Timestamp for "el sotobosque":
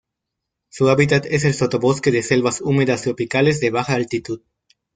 1.45-2.09